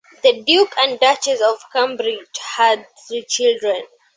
[0.23, 3.83] The Duke and Duchess of Cambridge had three children.